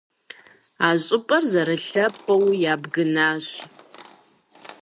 [0.87, 3.47] А щӏыпӏэр зэрылъэпкъыу ябгынащ.